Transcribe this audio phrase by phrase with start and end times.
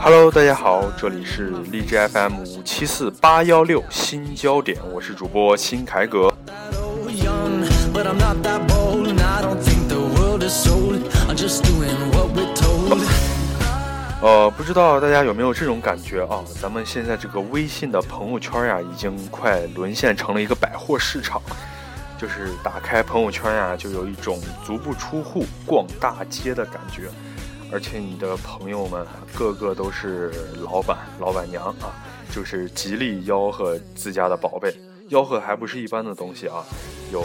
[0.00, 6.32] Hello，大家好，这里是荔枝 FM 五七四八幺六新焦点，我是主播新凯格。
[6.80, 11.02] Oh, young, but I'm not that bold, and I don't think the world is sold.
[11.28, 12.98] I'm just doing what we're told.
[14.22, 16.42] 呃，不知道大家有没有这种感觉啊？
[16.58, 21.42] 咱们现在这个微信的朋友圈呀，已经快沦陷成了一个百货市场。
[22.16, 27.02] 就是打开朋友圈呀，就有一种足不出户逛大街的感觉，
[27.70, 31.92] 而且你的朋友们个个都是老板、老板娘啊，
[32.34, 34.74] 就是极力吆喝自家的宝贝，
[35.10, 36.64] 吆喝还不是一般的东西啊，
[37.12, 37.24] 有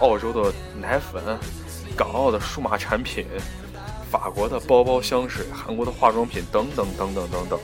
[0.00, 1.22] 澳洲的奶粉、
[1.96, 3.26] 港澳的数码产品。
[4.10, 7.58] 法国的包包、香水，韩国的化妆品等等等等等等，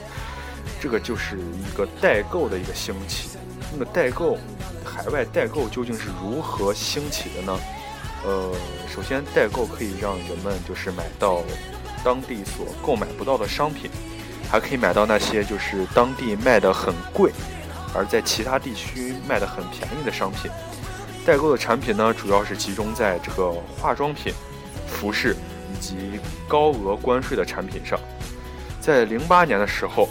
[0.81, 3.37] 这个就是一个代购的一个兴起。
[3.71, 4.39] 那么代购，
[4.83, 7.61] 海外代购究竟是如何兴起的呢？
[8.25, 8.51] 呃，
[8.89, 11.43] 首先代购可以让人们就是买到
[12.09, 13.91] 当地所购买不到的商品，
[14.51, 17.31] 还可以买到那些就是当地卖的很贵，
[17.95, 20.51] 而在其他地区卖的很便宜的商品。
[21.27, 24.33] 代购的产品呢，主要是集中在这个化妆品、
[24.87, 25.37] 服饰。
[25.71, 28.01] 以及高额关税的产品上，
[28.81, 30.09] 在零八年的时候，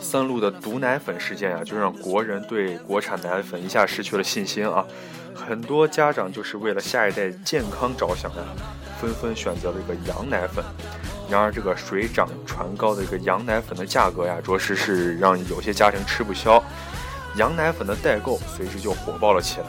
[0.00, 4.84] 三鹿的毒奶粉事件啊，就让国人对国产奶粉一下失去了信心啊。
[5.32, 8.42] 很多家长就是为了下一代健康着想呀，
[9.04, 10.64] 纷纷选择了一个羊奶粉。
[11.30, 16.62] 然而，这个水涨船高的一个羊奶粉的价格呀，着实是让有些家庭吃不消。
[17.36, 19.66] 羊奶粉的代购随之就火爆了起来。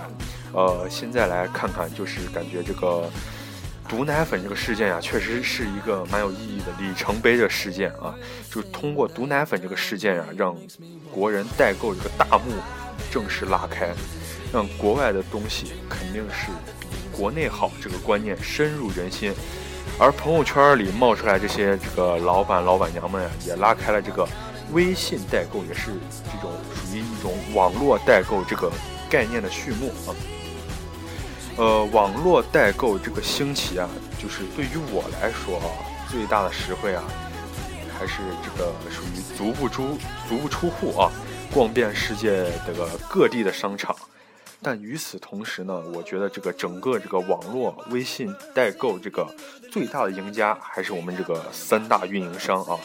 [0.53, 3.09] 呃，现在来看看，就是感觉这个。
[3.87, 8.15] 毒奶粉这个事件呀、确实是一个蛮有意义的里程碑的事件啊！
[8.49, 10.57] 就通过毒奶粉这个事件呀、让
[11.13, 12.51] 国人代购这个大幕
[13.11, 13.93] 正式拉开，
[14.51, 16.47] 让国外的东西肯定是
[17.15, 19.33] 国内好这个观念深入人心。
[19.99, 24.27] 而朋友圈里冒出来这些这个老板老板娘们呀、也拉开了这个
[24.71, 25.91] 微信代购，也是
[26.25, 28.71] 这种属于一种网络代购这个
[29.09, 30.09] 概念的序幕啊。
[31.57, 33.87] 呃，网络代购这个兴起啊，
[34.21, 35.69] 就是对于我来说啊，
[36.09, 37.03] 最大的实惠啊，
[37.97, 39.97] 还是这个属于足不出
[40.27, 41.09] 足不出户啊，
[41.53, 43.95] 逛遍世界这个各地的商场。
[44.65, 49.27] 但与此同时呢，我觉得这个整个这个网络微信代购这个
[49.71, 52.75] 最大的赢家还是我们这个三大运营商啊，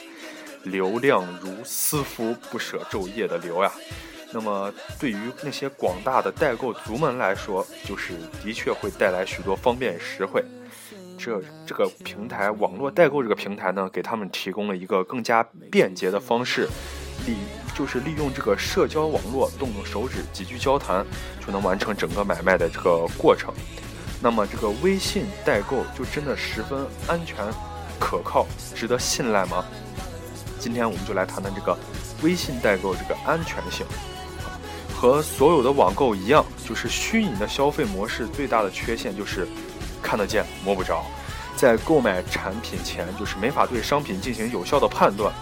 [0.64, 3.72] 流量如斯夫不舍昼夜的流呀。
[4.30, 8.12] 那么，对于那些广大的代购族们来说，就是
[8.44, 10.44] 的确会带来许多方便实惠。
[11.18, 16.68] 这这个平台，网络代购这个平台呢，给他们提供了一个更加便捷的方式，
[17.26, 17.34] 利
[17.80, 21.02] 就是利用这个社交网络，动动手指，几句交谈，
[21.41, 23.50] 就能完成整个买卖的这个过程。
[24.20, 27.38] 那么，这个微信代购就真的十分安全、
[27.98, 29.64] 可靠、值得信赖吗？
[30.58, 31.74] 今天我们就来谈谈这个
[32.22, 33.86] 微信代购这个安全性。
[34.94, 39.48] 和所有的网购一样，就是虚拟的消费模式最大的缺陷就是
[40.02, 41.02] 看得见摸不着，
[41.56, 45.32] 在购买产品前就是没法对商品进行有效的判断。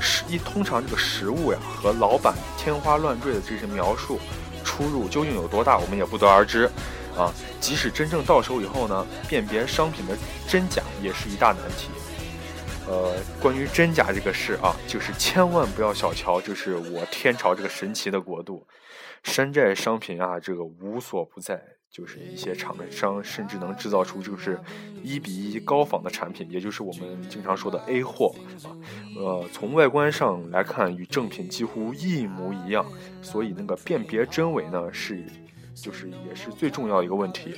[0.00, 4.18] 实一通常这个实物呀和老板天花乱坠的这些描述
[4.64, 6.70] 出入究竟有多大，我们也不得而知。
[7.16, 10.16] 啊，即使真正到手以后呢，辨别商品的
[10.46, 11.88] 真假也是一大难题。
[12.86, 18.66] 呃，关于真假这个事啊，就是千万不要小瞧，就是我天朝这个神奇的国度。
[19.24, 24.60] 山寨商品啊，这个无所不在，就是一些厂商甚至能制造出就是
[25.02, 28.70] 一比一高仿的产品，也就是我们经常说的 A 货啊。
[29.16, 32.84] 呃，从外观上来看，与正品几乎一模一样，
[33.22, 35.24] 所以那个辨别真伪呢，是
[35.74, 37.54] 就是也是最重要的一个问题。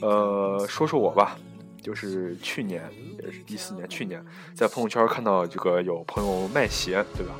[0.00, 1.38] 呃，说说我吧，
[1.82, 2.82] 就是去年
[3.22, 4.24] 也是一四年，去年
[4.54, 7.34] 在朋友圈看到这个有朋友卖鞋，对吧？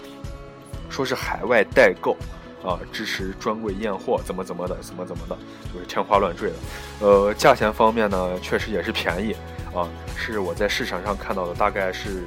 [0.90, 2.16] 说是海外代购。
[2.62, 5.36] 啊，支持专柜验货，怎么怎么的，怎么怎么的，
[5.72, 6.56] 就是天花乱坠的。
[7.00, 9.32] 呃，价钱方面呢，确实也是便宜
[9.74, 12.24] 啊，是我在市场上看到的，大概是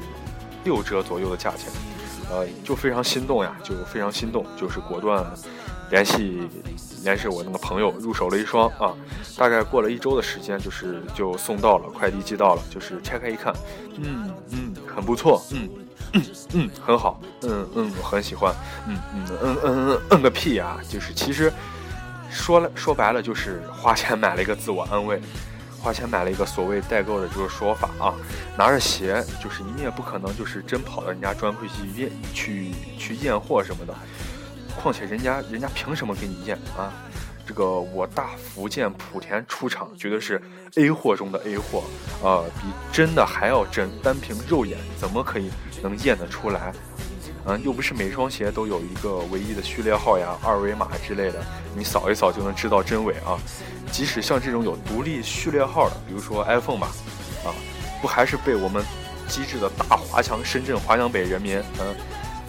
[0.63, 1.71] 六折左右的价钱。
[2.29, 5.25] 呃，就非常心动呀，就非常心动，就是果断
[5.89, 6.47] 联系
[7.03, 8.95] 联系我那个朋友入手了一双啊，
[9.35, 13.53] 大概过了一周的时间，就是就送到了，快递寄到了，就是拆开一看，
[13.97, 15.67] 嗯嗯，很不错，嗯
[16.13, 18.53] 嗯嗯，很好，嗯嗯，我很喜欢，
[18.87, 20.77] 嗯嗯嗯嗯嗯嗯个屁呀！
[20.89, 21.51] 就是其实
[22.29, 25.21] 说了说白了，就是花钱买了一个自我安慰。
[25.83, 28.13] 花钱买了一个所谓代购的这个说法啊，
[28.55, 33.95] 拿着鞋，就是你也不可能就是真跑到人家专柜去验去去验货什么的，
[34.79, 36.93] 况且人家人家凭什么给你验啊？
[37.51, 40.41] 这个我大福建莆田出厂绝对是
[40.77, 41.83] A 货中的 A 货，
[42.23, 45.51] 呃，比真的还要真，单凭肉眼怎么可以
[45.83, 46.71] 能验得出来？
[47.45, 51.43] 嗯，又不是每双鞋都有一个唯一的序列号呀、二维码之类的，
[51.75, 53.35] 你扫一扫就能知道真伪啊。
[53.91, 56.87] 即使像这种有独立序列号的，比如说 iPhone 吧，
[57.43, 57.51] 啊，
[58.01, 58.81] 不还是被我们
[59.27, 61.93] 机智的大华强深圳华强北人民，嗯，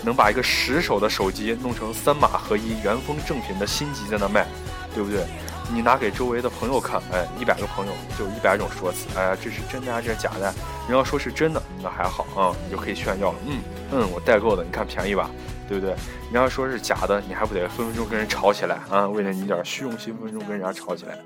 [0.04, 4.46] 能把一个十手的手机弄成三码合一原封正品的新机在那卖，
[4.94, 5.25] 对不对？
[5.73, 10.53] 你拿给周围的朋友看，哎，一百个朋友就一百种说辞，哎呀，这是真的还，是假的。
[10.89, 13.39] 人要说是真的，那还好啊，你就可以炫耀了。
[13.47, 13.62] 嗯
[13.93, 15.31] 嗯，我代购的，你看便宜吧，
[15.69, 15.94] 对不对？
[16.31, 19.09] 你要说是假的，你还不得分分钟跟人吵起来啊？
[19.09, 21.17] 为了你点虚荣心，分分钟跟人家吵起来。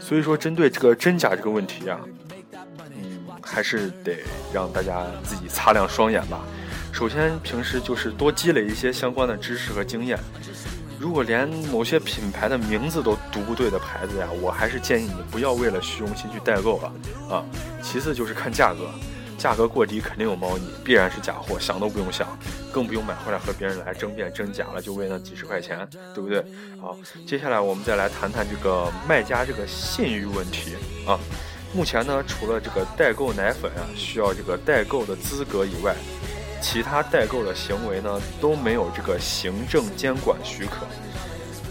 [0.00, 2.00] 所以说，针对这个真假这个问题啊，
[2.94, 4.18] 嗯，还是得
[4.52, 6.40] 让大家自己擦亮双眼吧。
[6.90, 10.18] 首先，平时就是多积累一些相关的知识和经验。
[10.98, 16.92] 如果连某些品牌的名字都读不对的牌子呀，我还是建议你不要为了虚荣心去代购了
[17.30, 17.44] 啊。
[17.80, 18.90] 其次就是看价格，
[19.38, 22.26] 价格过低肯定有猫腻，必然是假货，想都不用想，
[22.72, 26.44] 更不用买回来和别人来争辩真假了，就为那几十块钱，对不对？
[26.80, 30.74] 好，接下来我们再来谈谈这个卖家这个信誉问题
[31.06, 31.18] 啊。
[31.72, 35.94] 目前呢，除了这个代购奶粉啊需要这个代购的资格以外，
[36.60, 40.86] 其他代购的行为呢都没有这个行政监管许可，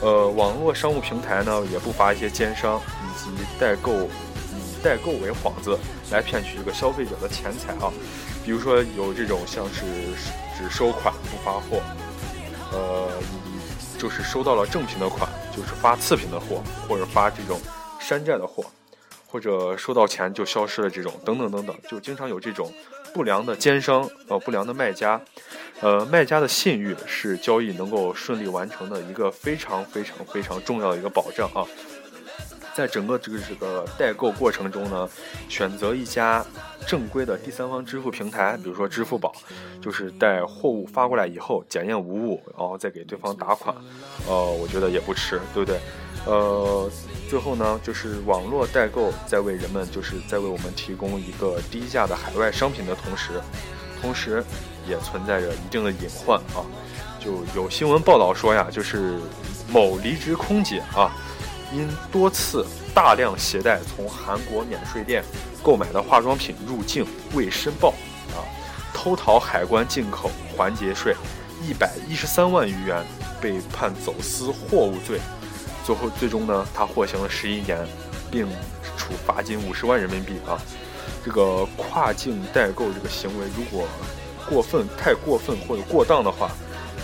[0.06, 3.30] 呃，网络商务平台呢也不乏一些奸商以及
[3.60, 5.78] 代购以代购为幌子
[6.10, 7.92] 来骗取这个消费者的钱财啊，
[8.45, 9.84] 比如说有这种像是
[10.57, 11.81] 只收款不发货，
[12.72, 13.10] 呃，
[13.98, 17.60] 就是收到了正品的款就是发次品的货，或者发这种
[18.00, 18.63] 山寨的货，
[19.28, 22.72] 或者收到钱就消失了这种等等等等，就经常有这种。
[23.18, 25.19] 不良的奸商，呃，不良的卖家，
[25.81, 31.66] 呃，卖家的信誉是交易能够顺利完成的一个非常非常非常重要的一个保障啊。
[32.75, 35.10] 在整个这个这个代购过程中呢，
[35.50, 36.46] 选择一家
[36.86, 39.34] 正规的第三方支付平台，比如说支付宝，
[39.81, 43.75] 就是待货物发过来以后检验无误，然后再给对方打款，
[44.28, 45.80] 呃，我觉得也不迟，对不对？
[46.28, 46.88] 呃。
[47.29, 53.41] 最后呢，就是网络代购在为人们，就是在为我们提供一个低价的海外商品的同时，
[54.01, 54.44] 同时
[54.88, 56.63] 也存在着一定的隐患啊。
[57.19, 59.19] 就有新闻报道说呀，就是
[59.69, 61.12] 某离职空姐啊，
[61.74, 65.21] 因多次大量携带从韩国免税店
[65.62, 67.89] 购买的化妆品入境未申报
[68.31, 68.39] 啊，
[68.94, 71.13] 偷逃海关进口环节税
[71.62, 73.03] 一百一十三万余元，
[73.41, 75.19] 被判走私货物罪。
[75.88, 77.88] 最后，最终呢，他获刑了十一年，
[78.30, 78.45] 并
[78.98, 80.60] 处罚金五十万人民币啊！
[81.24, 83.88] 这个跨境代购这个行为，如果
[84.50, 86.51] 过分、太过分或者过当的话，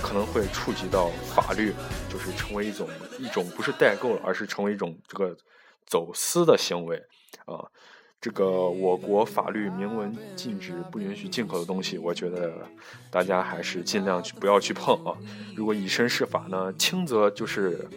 [0.02, 1.74] 可能会触及到法律，
[2.10, 5.34] 就是成为一种一种不是代购了，而是成为一种这个
[5.86, 7.02] 走私的行为
[7.46, 7.64] 啊！
[8.20, 12.52] 这个我国法律明文禁止不允许进口的东西，我觉得
[13.10, 15.16] 大家还是尽量去不要去碰啊！
[15.56, 17.88] 如果以身试法呢，轻则就是。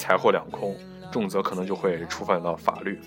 [0.00, 0.74] 财货两空，
[1.12, 2.98] 重则可能就会触犯到法律。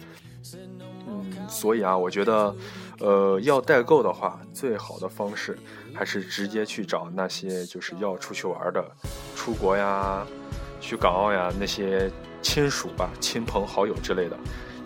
[1.07, 2.55] 嗯，所以啊，我觉得，
[2.99, 5.57] 呃，要代购的话，最好的方式
[5.91, 8.85] 还是直接去找那些就是要出去玩的，
[9.35, 10.23] 出国呀、
[10.79, 12.11] 去港澳呀那些
[12.43, 14.37] 亲属吧、亲朋好友之类的，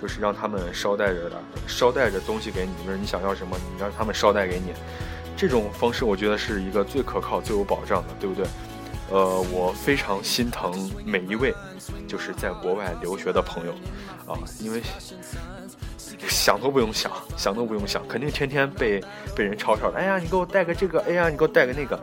[0.01, 1.35] 就是让他们捎带着的，
[1.67, 4.71] 捎带着东西给你，就是你想要什么，你让他们捎带给你。
[5.35, 8.47] 这种方式，我觉得是一个最可靠、最有保障的，对不对？
[9.09, 11.53] 呃，我非常心疼每一位
[12.07, 13.71] 就是在国外留学的朋友
[14.25, 14.81] 啊，因为
[16.27, 19.01] 想都不用想，想都不用想，肯定天天被
[19.33, 19.97] 被人吵吵的。
[19.97, 21.97] 哎呀，你给我带个这个，哎呀，你给我带个那个，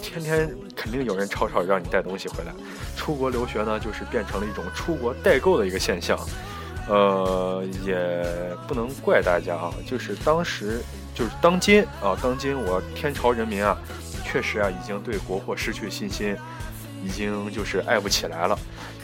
[0.00, 2.52] 天天肯定有人吵吵让你带东西回来。
[2.96, 6.18] 出国留学呢，就是变成了一种出国代购的一个现象。
[6.88, 8.24] 呃，也
[8.66, 10.82] 不能怪大家啊，就是当时
[11.14, 13.76] 就是当今啊，当今我天朝人民啊。
[14.34, 16.36] 确实啊，已经对国货失去信心，
[17.04, 18.58] 已经就是爱不起来了，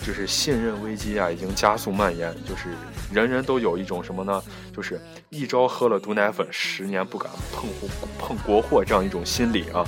[0.04, 2.34] 就是信任危机啊，已经加速蔓延。
[2.44, 2.70] 就是
[3.12, 4.42] 人人都有一种什么呢？
[4.75, 7.70] 就是一朝喝了毒奶粉，十年不敢碰
[8.18, 9.87] 碰国货这样一种心理啊。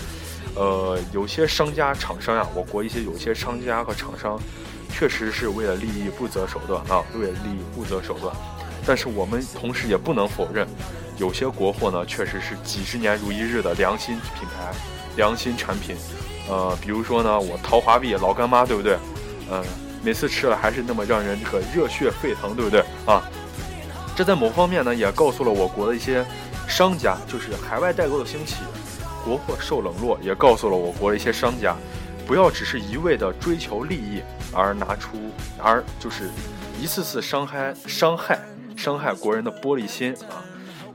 [0.54, 4.40] 呃，有些商家、厂商呀，我国一些有些商家和厂商，
[4.90, 8.32] 确实是为了利益不择手段啊，为了利益不择手段。
[8.86, 10.66] 但是我们同时也不能否认，
[11.18, 14.72] 有些国货呢，确实是几十年如一日的良心品牌、
[15.16, 15.96] 良心产品。
[16.48, 18.96] 呃，比如说呢，我桃花碧老干妈，对不对？
[19.50, 19.62] 嗯，
[20.02, 23.22] 每次吃了还是那么让人这个热血沸腾，对不对啊？
[24.16, 26.24] 这在某方面呢，也告诉了我国的一些
[26.66, 28.56] 商家，就是海外代购的兴起，
[29.24, 31.76] 国货受冷落，也告诉了我国的一些商家，
[32.26, 34.20] 不要只是一味的追求利益
[34.52, 35.16] 而拿出，
[35.58, 36.28] 而就是
[36.80, 38.38] 一次次伤害、伤害、
[38.82, 40.42] 伤害国人的玻璃心啊！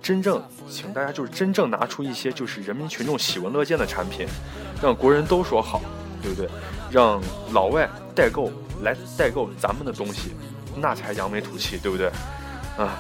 [0.04, 4.28] 真正，请大家就是真正拿出一些就是人民群众喜闻乐见的产品，
[4.82, 5.82] 让国人都说好，
[6.22, 6.50] 对不对？
[6.92, 7.22] 让
[7.54, 8.52] 老外代购
[8.84, 10.34] 来代购咱们的东西，
[10.76, 12.08] 那才扬眉吐气，对不对？
[12.78, 12.98] 啊，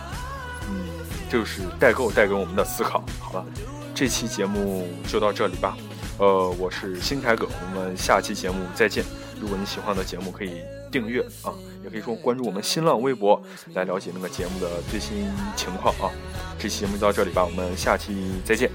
[0.70, 0.88] 嗯，
[1.30, 3.04] 就是代购带给我们的思考。
[3.20, 3.46] 好了，
[3.94, 5.76] 这期节目就到这里吧。
[6.18, 9.04] 呃，我是新凯哥，我们下期节目再见。
[9.42, 11.54] 如果你喜欢的节目，可以订阅啊，
[11.84, 13.42] 也可以说关注我们新浪微博
[13.74, 16.12] 来了解那个节目的最新情况啊。
[16.60, 18.70] 这期节目就到这里吧，我们下期再见。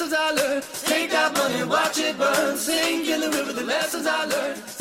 [0.00, 0.64] Lessons I learned.
[0.84, 2.56] Take that money, watch it burn.
[2.56, 4.79] Sing in the river the lessons I learned.